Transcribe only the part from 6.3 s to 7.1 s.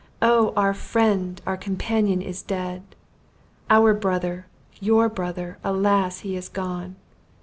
is gone!